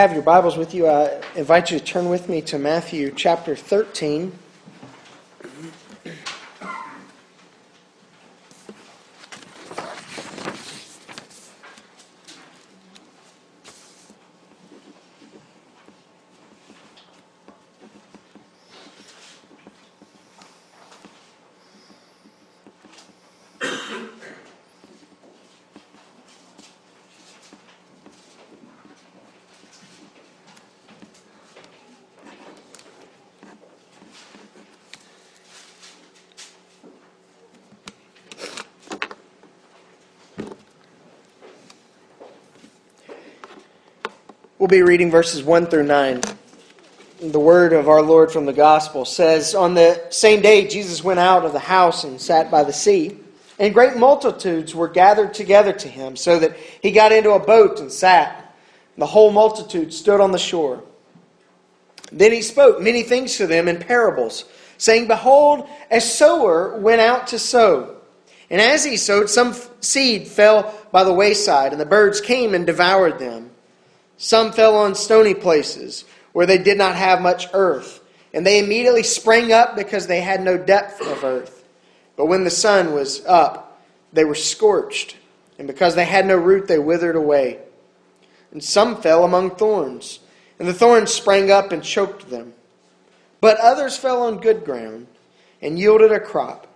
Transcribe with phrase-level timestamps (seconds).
[0.00, 3.56] have your Bibles with you, I invite you to turn with me to Matthew chapter
[3.56, 4.30] 13.
[44.68, 46.20] We'll be reading verses 1 through 9.
[47.22, 51.18] The word of our Lord from the Gospel says On the same day, Jesus went
[51.18, 53.16] out of the house and sat by the sea,
[53.58, 57.80] and great multitudes were gathered together to him, so that he got into a boat
[57.80, 58.54] and sat.
[58.98, 60.84] The whole multitude stood on the shore.
[62.12, 64.44] Then he spoke many things to them in parables,
[64.76, 67.96] saying, Behold, a sower went out to sow.
[68.50, 72.66] And as he sowed, some seed fell by the wayside, and the birds came and
[72.66, 73.52] devoured them.
[74.18, 78.00] Some fell on stony places where they did not have much earth,
[78.34, 81.64] and they immediately sprang up because they had no depth of earth.
[82.16, 83.80] But when the sun was up,
[84.12, 85.16] they were scorched,
[85.58, 87.60] and because they had no root, they withered away.
[88.50, 90.18] And some fell among thorns,
[90.58, 92.54] and the thorns sprang up and choked them.
[93.40, 95.06] But others fell on good ground
[95.62, 96.66] and yielded a crop,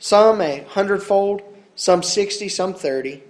[0.00, 1.42] some a hundredfold,
[1.76, 3.22] some sixty, some thirty.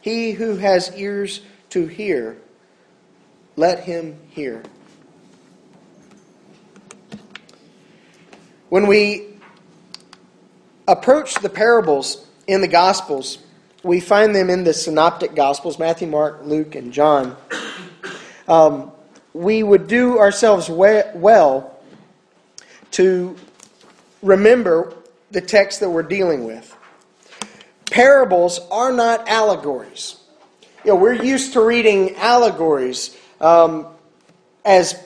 [0.00, 2.38] He who has ears to hear,
[3.56, 4.62] let him hear.
[8.68, 9.26] When we
[10.86, 13.38] approach the parables in the Gospels,
[13.82, 17.36] we find them in the Synoptic Gospels Matthew, Mark, Luke, and John.
[18.48, 18.92] Um,
[19.32, 21.78] we would do ourselves well
[22.92, 23.36] to
[24.22, 24.94] remember
[25.30, 26.74] the text that we're dealing with.
[27.90, 30.16] Parables are not allegories.
[30.84, 33.86] You know, we're used to reading allegories um,
[34.64, 34.98] as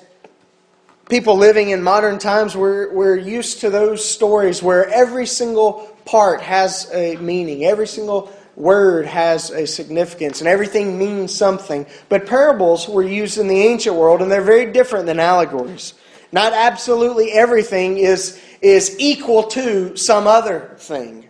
[1.09, 6.41] people living in modern times, we're, we're used to those stories where every single part
[6.41, 11.87] has a meaning, every single word has a significance, and everything means something.
[12.09, 15.95] But parables were used in the ancient world, and they're very different than allegories.
[16.33, 21.29] Not absolutely everything is, is equal to some other thing.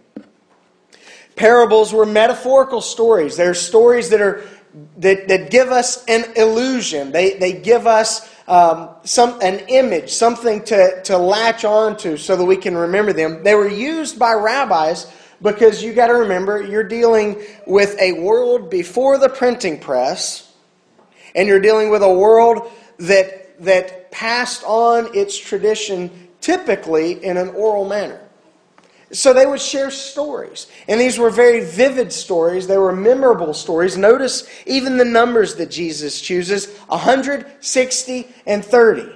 [1.36, 3.36] Parables were metaphorical stories.
[3.36, 4.44] They're stories that are
[4.98, 7.12] that, that give us an illusion.
[7.12, 12.36] They, they give us um, some, an image, something to, to latch on to so
[12.36, 13.42] that we can remember them.
[13.42, 18.70] They were used by rabbis because you got to remember you're dealing with a world
[18.70, 20.52] before the printing press,
[21.34, 27.50] and you're dealing with a world that, that passed on its tradition typically in an
[27.50, 28.20] oral manner.
[29.12, 30.68] So they would share stories.
[30.86, 32.66] And these were very vivid stories.
[32.68, 33.96] They were memorable stories.
[33.96, 39.12] Notice even the numbers that Jesus chooses 160 and 30.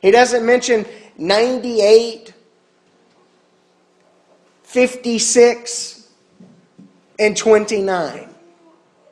[0.00, 0.86] He doesn't mention
[1.18, 2.32] 98,
[4.62, 6.08] 56,
[7.18, 8.28] and 29.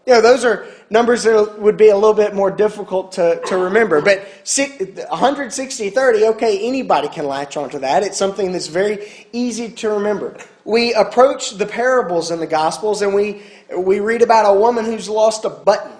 [0.06, 4.00] You know, those are numbers would be a little bit more difficult to, to remember.
[4.00, 8.04] But 160, 30, okay, anybody can latch onto that.
[8.04, 10.38] It's something that's very easy to remember.
[10.64, 13.42] We approach the parables in the Gospels and we,
[13.76, 15.92] we read about a woman who's lost a button.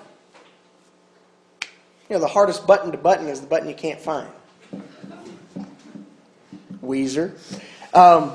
[2.09, 4.28] You know, the hardest button to button is the button you can't find.
[6.81, 7.32] Weezer.
[7.93, 8.32] Um,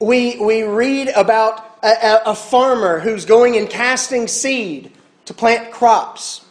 [0.00, 4.92] we, we read about a, a farmer who's going and casting seed
[5.30, 6.44] to plant crops.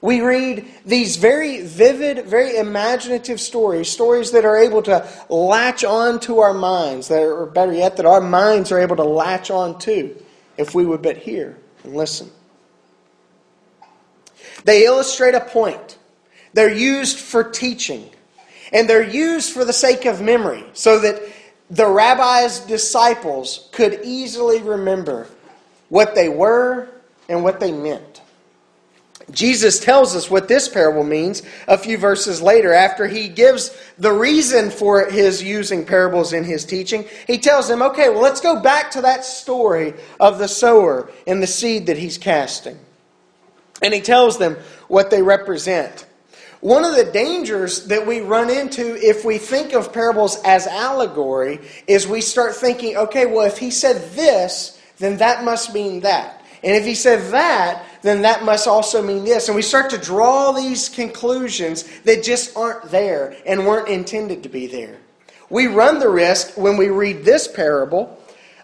[0.00, 6.18] We read these very vivid, very imaginative stories, stories that are able to latch on
[6.20, 9.52] to our minds, that are, or better yet, that our minds are able to latch
[9.52, 10.20] on to
[10.56, 12.28] if we would but hear and listen.
[14.64, 15.98] They illustrate a point.
[16.52, 18.10] They're used for teaching,
[18.72, 21.22] and they're used for the sake of memory, so that
[21.70, 25.28] the rabbi's disciples could easily remember
[25.90, 26.88] what they were
[27.28, 28.22] and what they meant.
[29.30, 34.12] Jesus tells us what this parable means a few verses later after he gives the
[34.12, 37.04] reason for his using parables in his teaching.
[37.26, 41.42] He tells them, okay, well, let's go back to that story of the sower and
[41.42, 42.78] the seed that he's casting.
[43.82, 44.56] And he tells them
[44.88, 46.06] what they represent.
[46.60, 51.60] One of the dangers that we run into if we think of parables as allegory
[51.86, 56.40] is we start thinking, okay, well, if he said this, then that must mean that.
[56.62, 59.48] And if he said that, then that must also mean this.
[59.48, 64.48] And we start to draw these conclusions that just aren't there and weren't intended to
[64.48, 64.98] be there.
[65.48, 68.18] We run the risk when we read this parable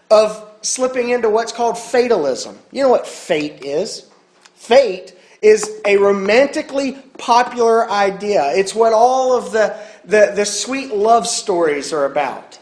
[0.09, 2.57] of slipping into what's called fatalism.
[2.71, 4.07] You know what fate is?
[4.55, 8.51] Fate is a romantically popular idea.
[8.53, 12.59] It's what all of the, the, the sweet love stories are about.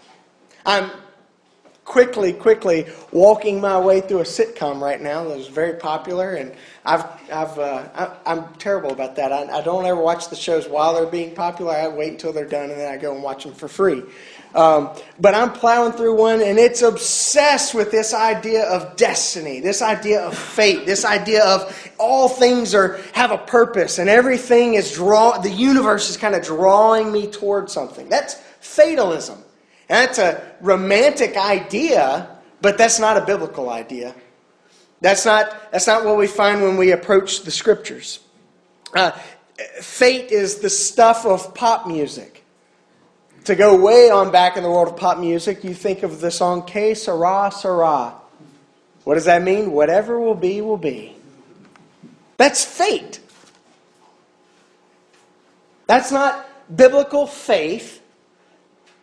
[0.65, 0.91] I'm
[1.85, 6.51] quickly, quickly walking my way through a sitcom right now that is very popular, and
[6.83, 9.31] I've, I've, uh, I, am terrible about that.
[9.31, 11.73] I, I, don't ever watch the shows while they're being popular.
[11.73, 14.03] I wait until they're done, and then I go and watch them for free.
[14.55, 14.89] Um,
[15.19, 20.21] but I'm plowing through one, and it's obsessed with this idea of destiny, this idea
[20.21, 25.37] of fate, this idea of all things are have a purpose, and everything is draw.
[25.37, 28.09] The universe is kind of drawing me toward something.
[28.09, 29.44] That's fatalism.
[29.87, 34.15] That's a romantic idea, but that's not a biblical idea.
[35.01, 38.19] That's not, that's not what we find when we approach the scriptures.
[38.93, 39.11] Uh,
[39.81, 42.43] fate is the stuff of pop music.
[43.43, 46.31] To go way on back in the world of pop music, you think of the
[46.31, 48.15] song Que Sera Sera.
[49.03, 49.71] What does that mean?
[49.71, 51.15] Whatever will be, will be.
[52.37, 53.19] That's fate.
[55.85, 58.01] That's not biblical faith.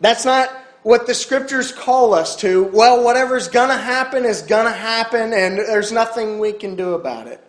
[0.01, 0.49] That's not
[0.83, 2.65] what the scriptures call us to.
[2.65, 6.93] Well, whatever's going to happen is going to happen, and there's nothing we can do
[6.93, 7.43] about it.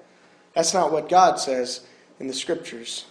[0.55, 1.81] That's not what God says
[2.21, 3.05] in the scriptures.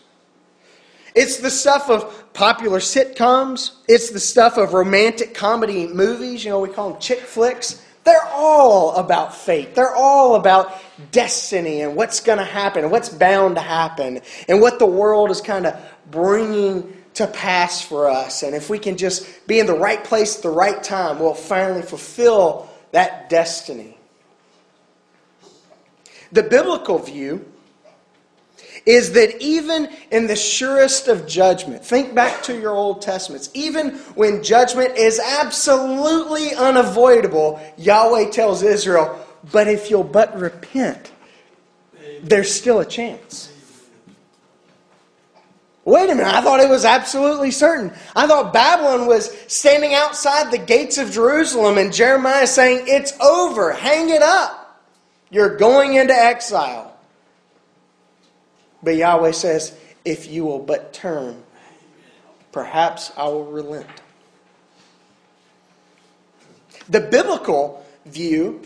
[1.13, 3.73] It's the stuff of popular sitcoms.
[3.87, 6.43] It's the stuff of romantic comedy movies.
[6.43, 7.81] You know, we call them chick flicks.
[8.03, 9.75] They're all about fate.
[9.75, 10.73] They're all about
[11.11, 15.31] destiny and what's going to happen and what's bound to happen and what the world
[15.31, 15.79] is kind of
[16.09, 18.44] bringing to pass for us.
[18.44, 21.33] And if we can just be in the right place at the right time, we'll
[21.33, 23.98] finally fulfill that destiny.
[26.31, 27.45] The biblical view
[28.86, 33.92] is that even in the surest of judgment, think back to your Old Testaments, even
[34.15, 41.12] when judgment is absolutely unavoidable, Yahweh tells Israel, but if you'll but repent,
[42.24, 43.52] there's still a chance.
[45.85, 47.91] Wait a minute, I thought it was absolutely certain.
[48.15, 53.74] I thought Babylon was standing outside the gates of Jerusalem and Jeremiah saying, It's over,
[53.74, 54.81] hang it up.
[55.30, 56.95] You're going into exile.
[58.81, 59.75] But Yahweh says,
[60.06, 61.44] If you will but turn,
[62.53, 63.88] perhaps I will relent.
[66.88, 68.62] The biblical view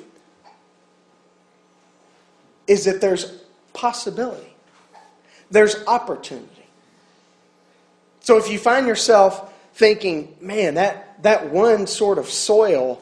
[2.68, 3.26] is that there's
[3.74, 4.54] possibility,
[5.50, 6.57] there's opportunity.
[8.28, 13.02] So if you find yourself thinking, man, that, that one sort of soil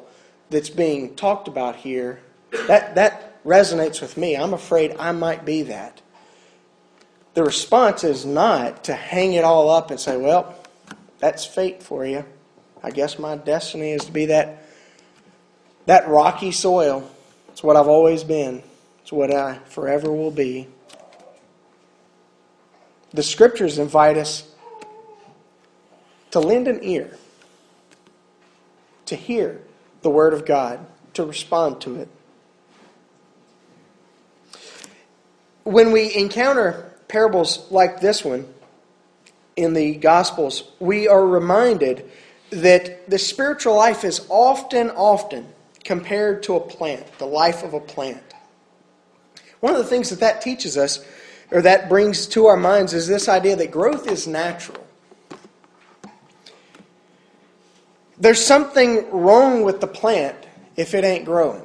[0.52, 2.22] that's being talked about here,
[2.68, 4.38] that, that resonates with me.
[4.38, 6.00] I'm afraid I might be that
[7.34, 10.56] the response is not to hang it all up and say, well,
[11.18, 12.24] that's fate for you.
[12.84, 14.68] I guess my destiny is to be that,
[15.88, 17.10] that rocky soil.
[17.50, 18.62] It's what I've always been,
[19.02, 20.68] it's what I forever will be.
[23.10, 24.52] The scriptures invite us
[26.36, 27.18] to lend an ear,
[29.06, 29.62] to hear
[30.02, 32.10] the Word of God, to respond to it.
[35.64, 38.54] When we encounter parables like this one
[39.56, 42.12] in the Gospels, we are reminded
[42.50, 45.48] that the spiritual life is often, often
[45.86, 48.34] compared to a plant, the life of a plant.
[49.62, 51.00] One of the things that that teaches us,
[51.50, 54.85] or that brings to our minds, is this idea that growth is natural.
[58.18, 60.38] There's something wrong with the plant
[60.76, 61.64] if it ain't growing.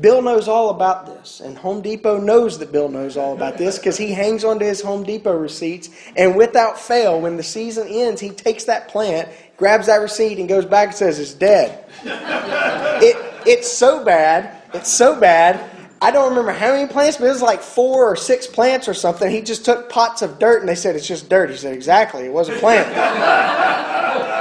[0.00, 3.78] Bill knows all about this, and Home Depot knows that Bill knows all about this
[3.78, 8.20] because he hangs onto his Home Depot receipts, and without fail, when the season ends,
[8.20, 11.84] he takes that plant, grabs that receipt, and goes back and says it's dead.
[12.04, 13.16] it,
[13.46, 15.70] it's so bad, it's so bad.
[16.02, 18.94] I don't remember how many plants, but it was like four or six plants or
[18.94, 19.30] something.
[19.30, 21.48] He just took pots of dirt, and they said it's just dirt.
[21.48, 22.86] He said exactly, it was a plant.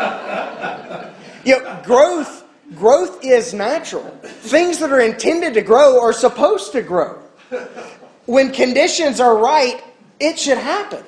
[1.45, 4.03] you know, growth Growth is natural.
[4.23, 7.19] Things that are intended to grow are supposed to grow.
[8.25, 9.83] When conditions are right,
[10.19, 11.03] it should happen.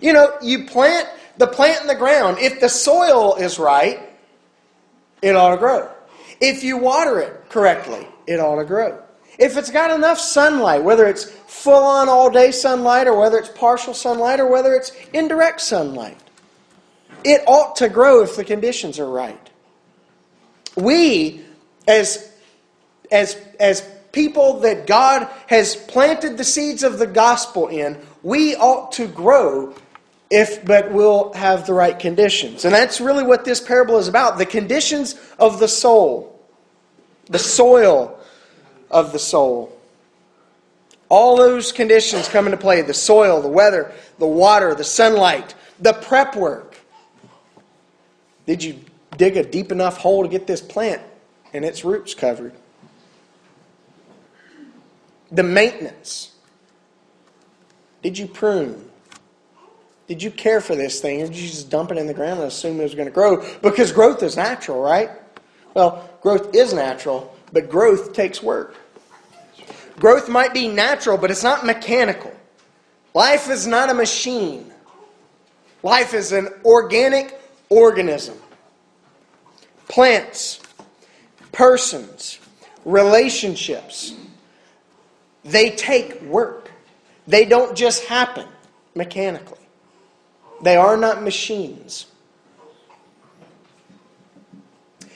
[0.00, 2.38] You know, you plant the plant in the ground.
[2.38, 4.00] If the soil is right,
[5.22, 5.88] it ought to grow.
[6.40, 9.00] If you water it correctly, it ought to grow.
[9.38, 13.48] If it's got enough sunlight, whether it's full on all day sunlight or whether it's
[13.50, 16.18] partial sunlight or whether it's indirect sunlight,
[17.24, 19.48] it ought to grow if the conditions are right
[20.78, 21.40] we,
[21.86, 22.32] as,
[23.10, 23.82] as, as
[24.12, 29.74] people that God has planted the seeds of the gospel in, we ought to grow
[30.30, 32.64] if but we'll have the right conditions.
[32.64, 36.38] And that's really what this parable is about the conditions of the soul,
[37.26, 38.18] the soil
[38.90, 39.74] of the soul.
[41.08, 45.94] All those conditions come into play the soil, the weather, the water, the sunlight, the
[45.94, 46.67] prep work.
[48.48, 48.80] Did you
[49.18, 51.02] dig a deep enough hole to get this plant
[51.52, 52.54] and its roots covered?
[55.30, 56.32] The maintenance.
[58.02, 58.88] Did you prune?
[60.06, 62.40] Did you care for this thing, or did you just dump it in the ground
[62.40, 63.44] and assume it was going to grow?
[63.60, 65.10] Because growth is natural, right?
[65.74, 68.76] Well, growth is natural, but growth takes work.
[69.98, 72.34] Growth might be natural, but it's not mechanical.
[73.12, 74.72] Life is not a machine.
[75.82, 77.38] Life is an organic
[77.70, 78.36] organism.
[79.88, 80.60] Plants,
[81.52, 82.38] persons,
[82.84, 84.14] relationships,
[85.44, 86.70] they take work.
[87.26, 88.46] They don't just happen
[88.94, 89.58] mechanically.
[90.62, 92.06] They are not machines.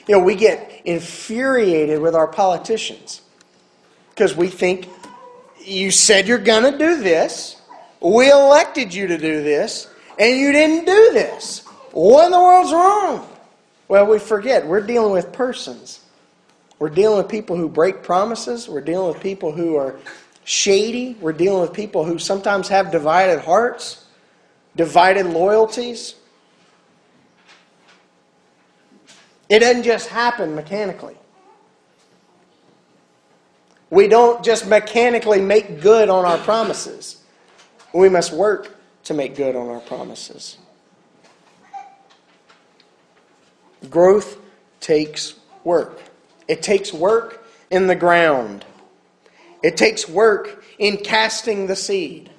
[0.07, 3.21] You know, we get infuriated with our politicians
[4.09, 4.87] because we think
[5.63, 7.61] you said you're going to do this,
[8.01, 9.87] we elected you to do this,
[10.19, 11.63] and you didn't do this.
[11.93, 13.29] What in the world's wrong?
[13.87, 16.01] Well, we forget we're dealing with persons.
[16.79, 18.67] We're dealing with people who break promises.
[18.67, 19.97] We're dealing with people who are
[20.43, 21.15] shady.
[21.21, 24.03] We're dealing with people who sometimes have divided hearts
[24.75, 26.15] divided loyalties.
[29.49, 31.15] It doesn't just happen mechanically.
[33.89, 37.21] We don't just mechanically make good on our promises.
[37.93, 40.57] We must work to make good on our promises.
[43.89, 44.37] Growth
[44.79, 46.01] takes work.
[46.47, 48.65] It takes work in the ground.
[49.63, 52.29] It takes work in casting the seed.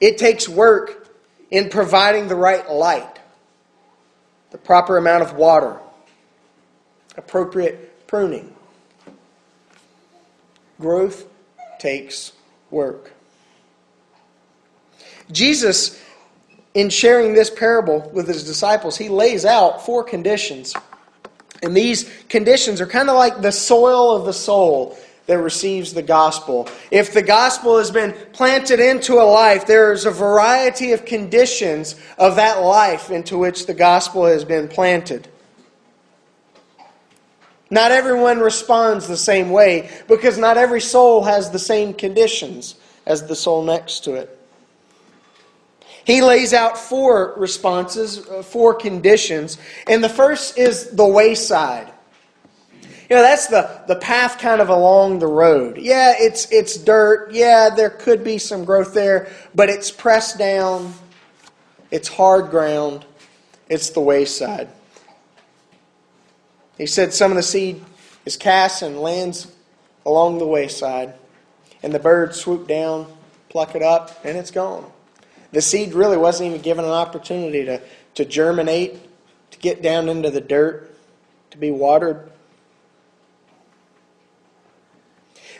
[0.00, 1.08] It takes work
[1.50, 3.20] in providing the right light,
[4.50, 5.78] the proper amount of water,
[7.16, 8.54] appropriate pruning.
[10.80, 11.26] Growth
[11.78, 12.32] takes
[12.70, 13.12] work.
[15.30, 16.00] Jesus,
[16.74, 20.74] in sharing this parable with his disciples, he lays out four conditions.
[21.62, 26.02] And these conditions are kind of like the soil of the soul that receives the
[26.02, 26.68] gospel.
[26.90, 31.94] If the gospel has been planted into a life, there is a variety of conditions
[32.18, 35.28] of that life into which the gospel has been planted.
[37.70, 42.74] Not everyone responds the same way because not every soul has the same conditions
[43.06, 44.41] as the soul next to it.
[46.04, 51.92] He lays out four responses, uh, four conditions, and the first is the wayside.
[53.08, 55.76] You know, that's the, the path kind of along the road.
[55.76, 57.32] Yeah, it's, it's dirt.
[57.32, 60.94] Yeah, there could be some growth there, but it's pressed down.
[61.90, 63.04] It's hard ground.
[63.68, 64.68] It's the wayside.
[66.78, 67.84] He said some of the seed
[68.24, 69.52] is cast and lands
[70.06, 71.12] along the wayside,
[71.82, 73.12] and the birds swoop down,
[73.50, 74.90] pluck it up, and it's gone.
[75.52, 77.80] The seed really wasn't even given an opportunity to,
[78.14, 78.98] to germinate,
[79.52, 80.94] to get down into the dirt,
[81.50, 82.30] to be watered.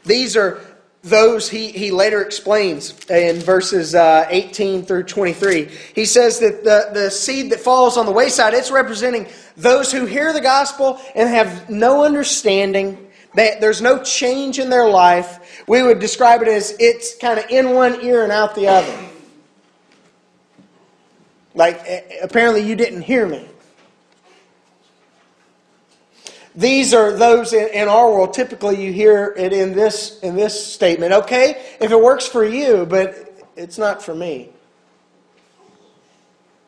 [0.04, 0.60] These are
[1.02, 5.68] those he, he later explains in verses uh, 18 through 23.
[5.94, 10.06] He says that the, the seed that falls on the wayside, it's representing those who
[10.06, 13.08] hear the gospel and have no understanding.
[13.34, 15.64] That there's no change in their life.
[15.66, 19.11] We would describe it as it's kind of in one ear and out the other.
[21.54, 21.86] Like,
[22.22, 23.48] apparently you didn't hear me.
[26.54, 28.34] These are those in, our world.
[28.34, 31.12] Typically, you hear it in this in this statement.
[31.12, 33.14] Okay, if it works for you, but
[33.56, 34.50] it's not for me.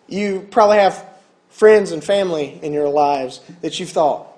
[0.08, 1.06] You probably have
[1.50, 4.34] friends and family in your lives that you've thought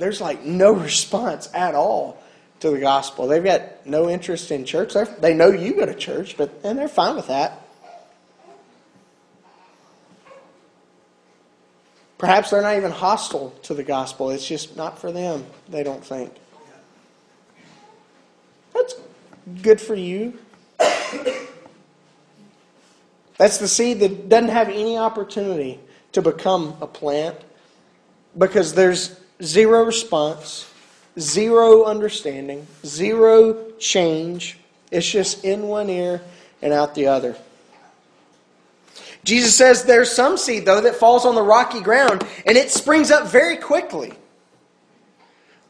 [0.00, 2.20] there's like no response at all
[2.60, 3.28] to the gospel.
[3.28, 4.94] They've got no interest in church.
[4.94, 7.59] They're, they know you go to church, but and they're fine with that.
[12.20, 14.28] Perhaps they're not even hostile to the gospel.
[14.28, 16.30] It's just not for them, they don't think.
[18.74, 18.94] That's
[19.62, 20.38] good for you.
[23.38, 25.80] That's the seed that doesn't have any opportunity
[26.12, 27.38] to become a plant
[28.36, 30.70] because there's zero response,
[31.18, 34.58] zero understanding, zero change.
[34.90, 36.20] It's just in one ear
[36.60, 37.34] and out the other.
[39.24, 43.10] Jesus says there's some seed, though, that falls on the rocky ground and it springs
[43.10, 44.12] up very quickly.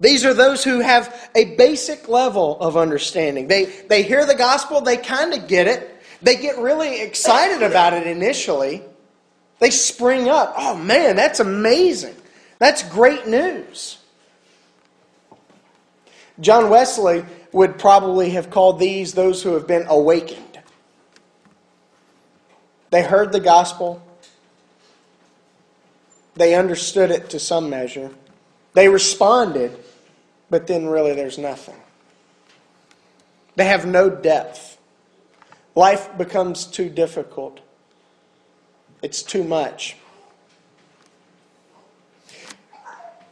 [0.00, 3.49] These are those who have a basic level of understanding.
[3.49, 7.92] They, they hear the gospel, they kind of get it, they get really excited about
[7.92, 8.83] it initially.
[9.59, 10.54] They spring up.
[10.57, 12.16] Oh man, that's amazing.
[12.59, 13.99] That's great news.
[16.40, 20.50] John Wesley would probably have called these those who have been awakened.
[22.90, 24.02] They heard the gospel,
[26.35, 28.11] they understood it to some measure,
[28.75, 29.78] they responded,
[30.49, 31.76] but then really there's nothing.
[33.56, 34.78] They have no depth.
[35.75, 37.61] Life becomes too difficult.
[39.02, 39.97] It's too much.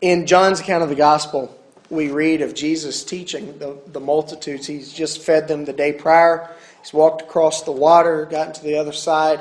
[0.01, 1.59] In John's account of the gospel,
[1.91, 4.67] we read of Jesus teaching the, the multitudes.
[4.67, 6.51] He's just fed them the day prior.
[6.81, 9.41] He's walked across the water, gotten to the other side.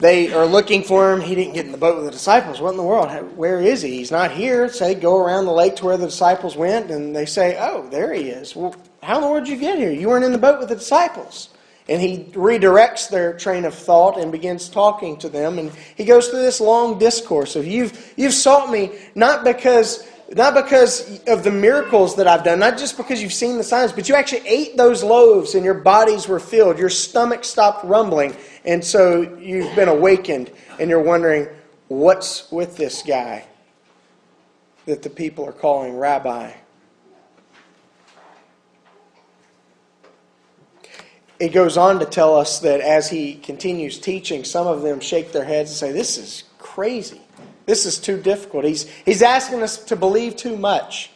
[0.00, 1.20] They are looking for him.
[1.20, 2.60] He didn't get in the boat with the disciples.
[2.60, 3.10] What in the world?
[3.36, 3.96] Where is he?
[3.96, 4.68] He's not here.
[4.68, 7.88] So they go around the lake to where the disciples went, and they say, Oh,
[7.88, 8.54] there he is.
[8.54, 9.90] Well, how in the world did you get here?
[9.90, 11.48] You weren't in the boat with the disciples.
[11.88, 15.58] And he redirects their train of thought and begins talking to them.
[15.58, 20.54] And he goes through this long discourse of, You've, you've sought me not because not
[20.54, 24.08] because of the miracles that I've done, not just because you've seen the signs, but
[24.08, 26.78] you actually ate those loaves and your bodies were filled.
[26.78, 28.36] Your stomach stopped rumbling.
[28.64, 31.48] And so you've been awakened and you're wondering,
[31.88, 33.46] what's with this guy
[34.84, 36.52] that the people are calling rabbi?
[41.40, 45.32] It goes on to tell us that as he continues teaching, some of them shake
[45.32, 47.20] their heads and say, This is crazy.
[47.68, 48.64] This is too difficult.
[48.64, 51.10] He's, he's asking us to believe too much,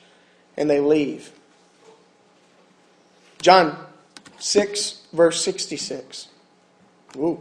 [0.55, 1.33] and they leave.
[3.41, 3.75] John
[4.39, 6.29] 6, verse 66.
[7.17, 7.41] Ooh.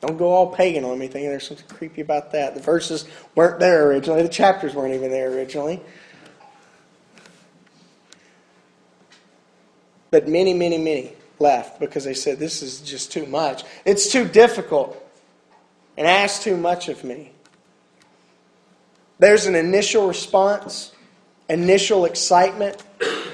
[0.00, 2.56] Don't go all pagan on me thinking there's something creepy about that.
[2.56, 3.06] The verses
[3.36, 5.80] weren't there originally, the chapters weren't even there originally.
[10.10, 13.62] But many, many, many left because they said, This is just too much.
[13.84, 14.99] It's too difficult
[16.00, 17.30] and ask too much of me.
[19.18, 20.92] There's an initial response,
[21.50, 22.82] initial excitement.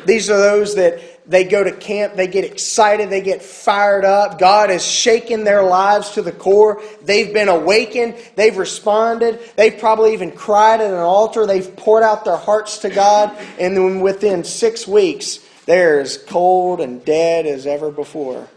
[0.05, 4.41] These are those that they go to camp, they get excited, they get fired up.
[4.41, 6.83] God has shaken their lives to the core.
[7.03, 12.25] They've been awakened, they've responded, they've probably even cried at an altar, they've poured out
[12.25, 17.65] their hearts to God, and then within six weeks, they're as cold and dead as
[17.65, 18.49] ever before.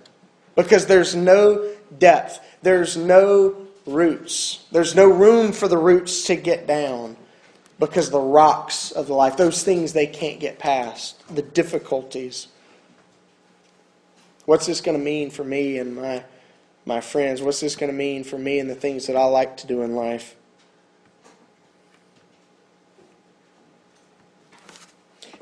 [0.55, 4.65] Because there's no depth, there's no roots.
[4.71, 7.17] There's no room for the roots to get down
[7.79, 12.47] because the rocks of the life, those things they can't get past, the difficulties.
[14.45, 16.23] What's this going to mean for me and my,
[16.85, 17.41] my friends?
[17.41, 19.81] What's this going to mean for me and the things that I like to do
[19.81, 20.35] in life?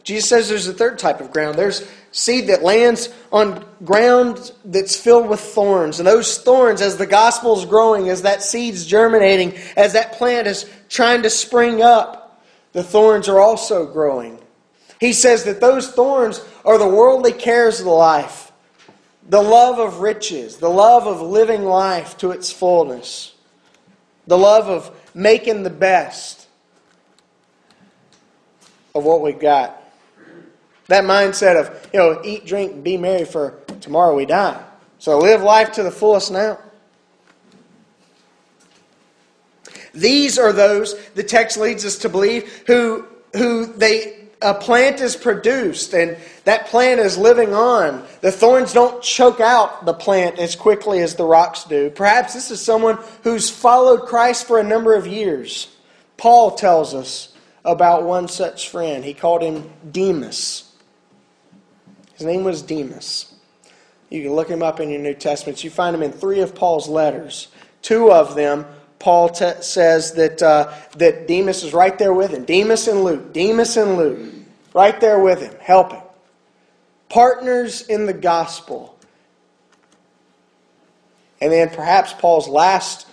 [0.03, 1.57] Jesus says there's a third type of ground.
[1.57, 1.85] There's
[2.17, 5.99] seed that lands on ground that's filled with thorns.
[5.99, 10.47] And those thorns, as the gospel is growing, as that seed's germinating, as that plant
[10.47, 14.39] is trying to spring up, the thorns are also growing.
[14.99, 18.51] He says that those thorns are the worldly cares of the life,
[19.29, 23.35] the love of riches, the love of living life to its fullness,
[24.25, 26.47] the love of making the best
[28.95, 29.83] of what we've got.
[30.87, 34.61] That mindset of, you know, eat, drink, be merry for tomorrow we die.
[34.99, 36.59] So live life to the fullest now.
[39.93, 45.15] These are those, the text leads us to believe, who, who they, a plant is
[45.15, 48.05] produced and that plant is living on.
[48.21, 51.89] The thorns don't choke out the plant as quickly as the rocks do.
[51.89, 55.67] Perhaps this is someone who's followed Christ for a number of years.
[56.15, 57.33] Paul tells us
[57.65, 59.03] about one such friend.
[59.03, 60.66] He called him Demas.
[62.17, 63.33] His name was Demas.
[64.09, 65.63] You can look him up in your New Testaments.
[65.63, 67.49] You find him in three of Paul's letters.
[67.81, 68.65] Two of them,
[68.99, 72.45] Paul says that, uh, that Demas is right there with him.
[72.45, 73.33] Demas and Luke.
[73.33, 74.33] Demas and Luke.
[74.73, 76.01] Right there with him, helping.
[77.09, 78.97] Partners in the gospel.
[81.39, 83.07] And then perhaps Paul's last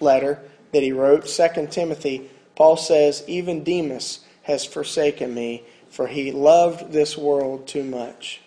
[0.00, 0.40] letter
[0.72, 6.92] that he wrote, 2 Timothy, Paul says, Even Demas has forsaken me, for he loved
[6.92, 8.40] this world too much.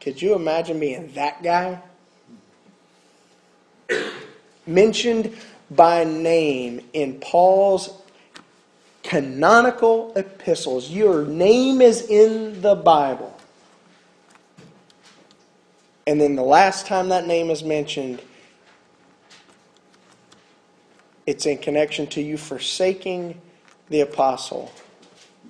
[0.00, 1.80] Could you imagine being that guy?
[4.66, 5.36] Mentioned
[5.70, 7.90] by name in Paul's
[9.02, 10.90] canonical epistles.
[10.90, 13.36] Your name is in the Bible.
[16.06, 18.20] And then the last time that name is mentioned,
[21.26, 23.40] It's in connection to you forsaking
[23.88, 24.72] the apostle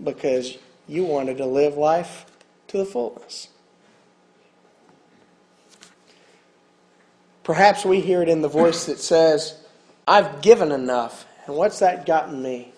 [0.03, 2.27] because you wanted to live life
[2.69, 3.49] to the fullness.
[7.43, 9.57] Perhaps we hear it in the voice that says,
[10.09, 12.73] I've given enough, and what's that gotten me?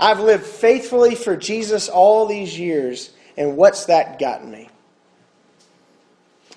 [0.00, 4.68] I've lived faithfully for Jesus all these years, and what's that gotten me?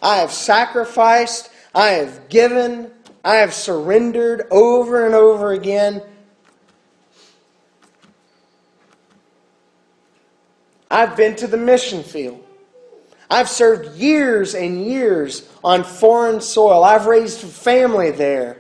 [0.02, 2.92] I have sacrificed, I have given,
[3.24, 6.02] I have surrendered over and over again.
[10.90, 12.44] I've been to the mission field.
[13.30, 16.84] I've served years and years on foreign soil.
[16.84, 18.58] I've raised a family there.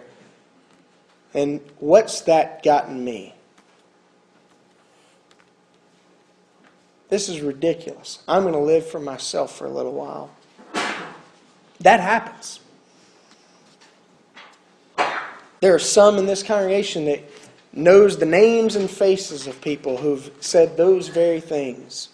[1.33, 3.35] And what's that gotten me?
[7.09, 8.23] This is ridiculous.
[8.29, 10.31] I'm going to live for myself for a little while.
[11.81, 12.60] That happens.
[15.61, 17.23] There are some in this congregation that
[17.71, 22.09] knows the names and faces of people who've said those very things.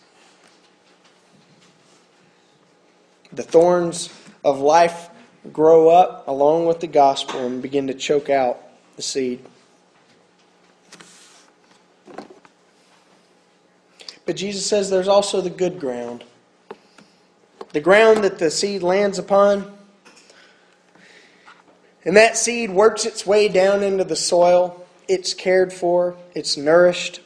[3.31, 4.09] The thorns
[4.43, 5.09] of life
[5.53, 8.61] grow up along with the gospel and begin to choke out
[8.97, 9.43] the seed.
[14.25, 16.25] But Jesus says there's also the good ground.
[17.71, 19.76] The ground that the seed lands upon.
[22.07, 24.87] And that seed works its way down into the soil.
[25.09, 27.19] It's cared for, it's nourished,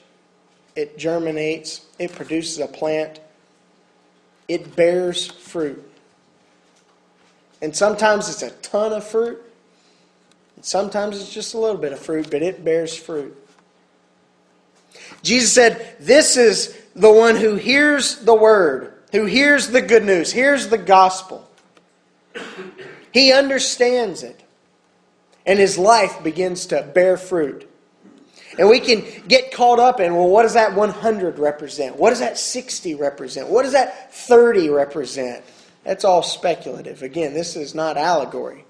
[0.76, 3.20] it germinates, it produces a plant,
[4.48, 5.88] it bears fruit.
[7.62, 9.39] And sometimes it's a ton of fruit,
[10.56, 13.38] and sometimes it's just a little bit of fruit, but it bears fruit.
[15.22, 20.32] Jesus said, This is the one who hears the word, who hears the good news,
[20.32, 21.48] hears the gospel.
[23.13, 24.41] He understands it,
[25.45, 27.67] and his life begins to bear fruit.
[28.60, 31.95] And we can get caught up in, well, what does that 100 represent?
[31.95, 33.47] What does that 60 represent?
[33.47, 35.43] What does that 30 represent?
[35.84, 37.01] That's all speculative.
[37.01, 38.65] Again, this is not allegory,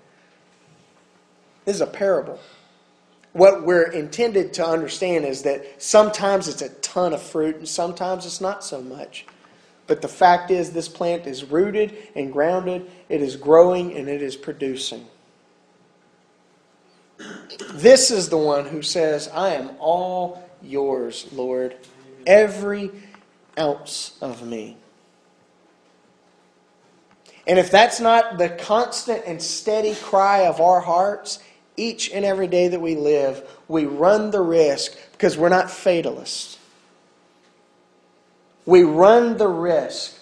[1.65, 2.39] this is a parable
[3.33, 8.25] what we're intended to understand is that sometimes it's a ton of fruit and sometimes
[8.25, 9.25] it's not so much.
[9.87, 14.21] But the fact is, this plant is rooted and grounded, it is growing, and it
[14.21, 15.05] is producing.
[17.73, 21.75] This is the one who says, I am all yours, Lord,
[22.25, 22.91] every
[23.57, 24.77] ounce of me.
[27.47, 31.39] And if that's not the constant and steady cry of our hearts,
[31.75, 36.57] each and every day that we live, we run the risk because we're not fatalists.
[38.65, 40.17] We run the risk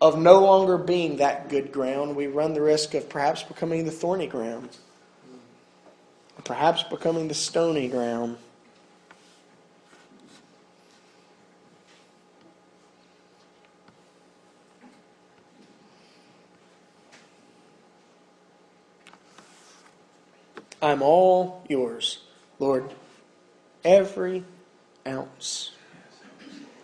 [0.00, 2.14] of no longer being that good ground.
[2.14, 4.76] We run the risk of perhaps becoming the thorny ground,
[6.44, 8.36] perhaps becoming the stony ground.
[20.82, 22.18] I'm all yours,
[22.58, 22.92] Lord,
[23.82, 24.44] every
[25.06, 25.72] ounce.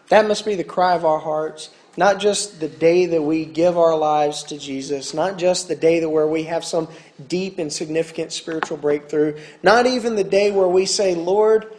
[0.09, 1.69] That must be the cry of our hearts.
[2.01, 6.01] Not just the day that we give our lives to Jesus, not just the day
[6.01, 6.89] that where we have some
[7.29, 11.71] deep and significant spiritual breakthrough, not even the day where we say, Lord,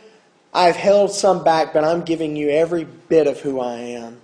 [0.53, 4.21] I've held some back, but I'm giving you every bit of who I am.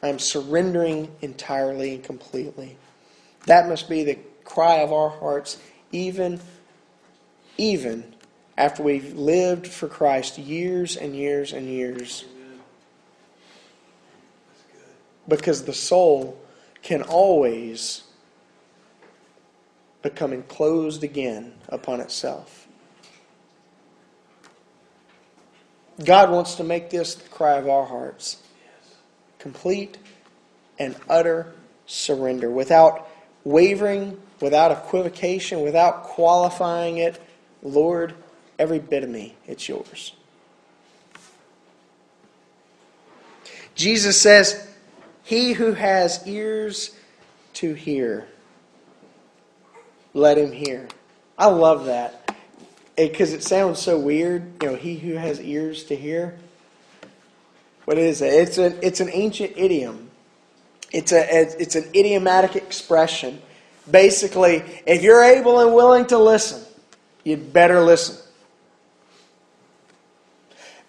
[0.00, 2.76] I'm surrendering entirely and completely.
[3.46, 5.58] That must be the cry of our hearts
[5.90, 6.38] even,
[7.58, 8.14] even
[8.56, 12.26] after we've lived for Christ years and years and years.
[15.28, 16.38] Because the soul
[16.82, 18.02] can always
[20.02, 22.66] become enclosed again upon itself.
[26.04, 28.42] God wants to make this the cry of our hearts
[29.38, 29.98] complete
[30.78, 31.52] and utter
[31.86, 33.08] surrender without
[33.44, 37.22] wavering without equivocation, without qualifying it,
[37.62, 38.14] Lord,
[38.58, 40.12] every bit of me, it's yours.
[43.74, 44.68] Jesus says,
[45.22, 46.94] He who has ears
[47.54, 48.26] to hear,
[50.14, 50.88] let him hear.
[51.38, 52.36] I love that
[52.96, 54.62] because it, it, sounds so weird.
[54.62, 56.38] You know, he who has ears to hear.
[57.84, 58.32] What is it?
[58.32, 60.10] It's an it's an ancient idiom.
[60.92, 61.24] It's a
[61.60, 63.40] it's an idiomatic expression
[63.90, 66.62] Basically, if you're able and willing to listen,
[67.24, 68.16] you'd better listen.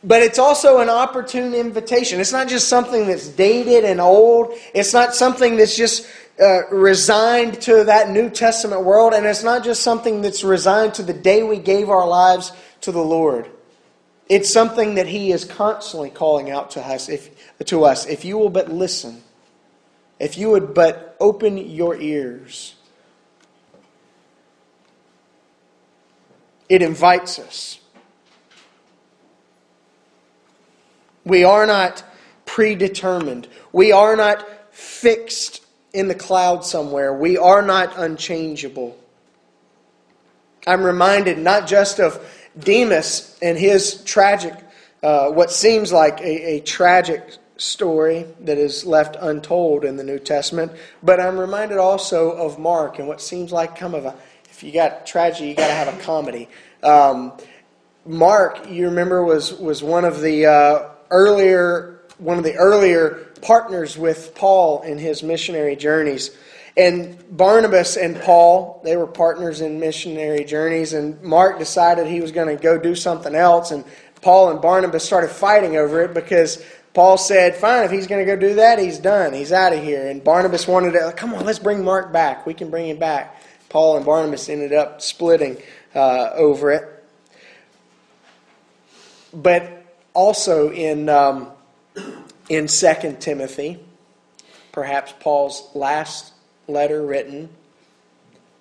[0.03, 2.19] But it's also an opportune invitation.
[2.19, 4.53] It's not just something that's dated and old.
[4.73, 6.05] It's not something that's just
[6.39, 11.03] uh, resigned to that New Testament world, and it's not just something that's resigned to
[11.03, 13.49] the day we gave our lives to the Lord.
[14.27, 17.07] It's something that He is constantly calling out to us.
[17.07, 17.29] If,
[17.65, 19.21] to us, if you will but listen,
[20.19, 22.75] if you would but open your ears,
[26.67, 27.79] it invites us.
[31.25, 32.03] We are not
[32.45, 33.47] predetermined.
[33.71, 37.13] We are not fixed in the cloud somewhere.
[37.13, 38.97] We are not unchangeable.
[40.65, 42.23] I'm reminded not just of
[42.57, 44.53] Demas and his tragic,
[45.01, 50.19] uh, what seems like a, a tragic story that is left untold in the New
[50.19, 54.15] Testament, but I'm reminded also of Mark and what seems like come of a,
[54.49, 56.49] if you got tragedy, you got to have a comedy.
[56.81, 57.33] Um,
[58.05, 63.97] Mark, you remember, was, was one of the uh, earlier one of the earlier partners
[63.97, 66.35] with Paul in his missionary journeys.
[66.75, 72.31] And Barnabas and Paul, they were partners in missionary journeys, and Mark decided he was
[72.31, 73.83] going to go do something else, and
[74.21, 76.63] Paul and Barnabas started fighting over it because
[76.93, 79.33] Paul said, Fine, if he's going to go do that, he's done.
[79.33, 80.07] He's out of here.
[80.07, 82.45] And Barnabas wanted to, Come on, let's bring Mark back.
[82.45, 83.41] We can bring him back.
[83.69, 85.57] Paul and Barnabas ended up splitting
[85.93, 87.05] uh, over it.
[89.33, 89.82] But
[90.13, 91.09] also in.
[91.09, 91.51] Um,
[92.49, 93.79] in 2 Timothy,
[94.71, 96.33] perhaps Paul's last
[96.67, 97.49] letter written,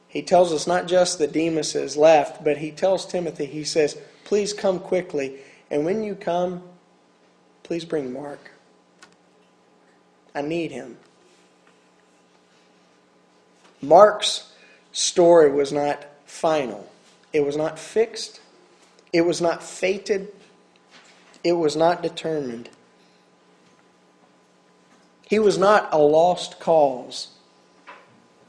[0.08, 3.98] he tells us not just that Demas is left, but he tells Timothy, he says,
[4.24, 5.38] Please come quickly.
[5.70, 6.62] And when you come,
[7.62, 8.50] please bring Mark.
[10.34, 10.98] I need him.
[13.80, 14.52] Mark's
[14.92, 16.88] story was not final,
[17.32, 18.40] it was not fixed,
[19.12, 20.28] it was not fated,
[21.44, 22.68] it was not determined.
[25.28, 27.28] He was not a lost cause.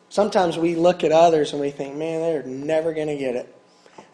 [0.10, 3.56] Sometimes we look at others and we think, man, they're never going to get it.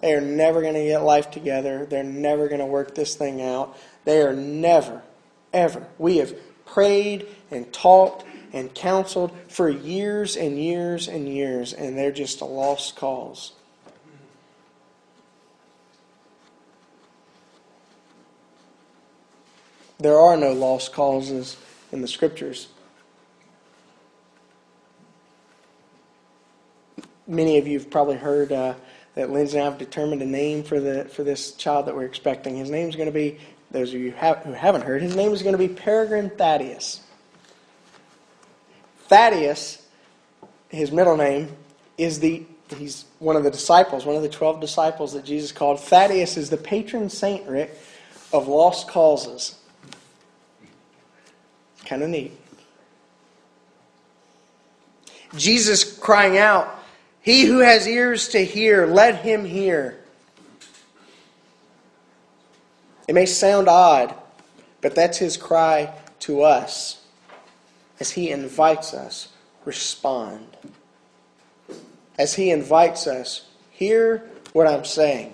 [0.01, 1.85] They are never going to get life together.
[1.85, 3.77] They're never going to work this thing out.
[4.05, 5.01] They are never,
[5.51, 5.87] ever.
[5.97, 6.33] We have
[6.65, 12.45] prayed and talked and counseled for years and years and years, and they're just a
[12.45, 13.53] lost cause.
[19.99, 21.57] There are no lost causes
[21.91, 22.69] in the scriptures.
[27.27, 28.75] Many of you have probably heard uh,
[29.15, 32.05] that Lindsay and I have determined a name for the for this child that we're
[32.05, 32.55] expecting.
[32.55, 33.39] His name is going to be
[33.71, 35.01] those of you who haven't heard.
[35.01, 37.01] His name is going to be Peregrine Thaddeus.
[39.07, 39.85] Thaddeus,
[40.69, 41.55] his middle name,
[41.97, 42.45] is the
[42.77, 45.81] he's one of the disciples, one of the twelve disciples that Jesus called.
[45.81, 47.77] Thaddeus is the patron saint, Rick,
[48.31, 49.58] of lost causes.
[51.89, 52.31] Kind of neat.
[55.35, 56.79] Jesus crying out,
[57.19, 59.97] He who has ears to hear, let him hear.
[63.07, 64.13] It may sound odd,
[64.81, 67.03] but that's his cry to us
[67.99, 69.29] as he invites us,
[69.65, 70.45] respond.
[72.19, 75.33] As he invites us, hear what I'm saying.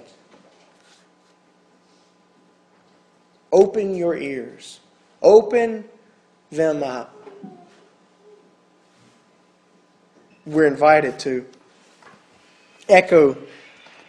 [3.51, 4.79] Open your ears.
[5.21, 5.83] Open
[6.51, 7.11] them up.
[10.45, 11.45] We're invited to
[12.87, 13.37] echo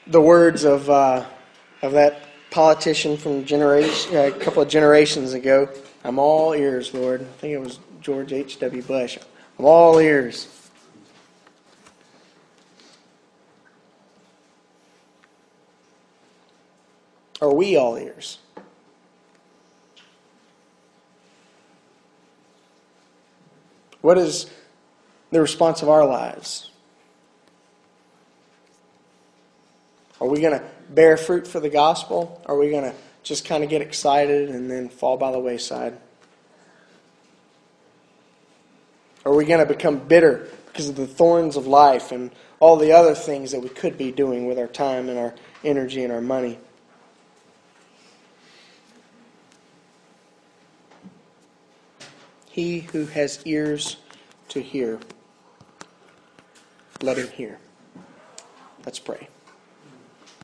[0.07, 1.25] the words of, uh,
[1.83, 2.21] of that
[2.51, 5.69] politician from generation, uh, a couple of generations ago.
[6.05, 7.23] I'm all ears, Lord.
[7.23, 8.83] I think it was George H.W.
[8.83, 9.19] Bush.
[9.59, 10.49] I'm all ears.
[17.41, 18.39] Are we all ears?
[24.07, 24.49] What is
[25.33, 26.71] the response of our lives?
[30.21, 32.41] Are we going to bear fruit for the gospel?
[32.47, 35.99] Are we going to just kind of get excited and then fall by the wayside?
[39.25, 42.93] Are we going to become bitter because of the thorns of life and all the
[42.93, 46.21] other things that we could be doing with our time and our energy and our
[46.21, 46.61] money?
[52.57, 53.99] He who has ears
[54.49, 54.99] to hear,
[57.03, 57.59] let him hear.
[58.87, 59.29] Let's pray.